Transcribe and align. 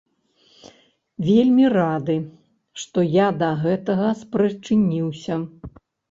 Вельмі 1.25 1.65
рады, 1.73 2.15
што 2.83 3.03
я 3.07 3.27
да 3.41 3.49
гэтага 3.65 4.07
спрычыніўся. 4.23 5.37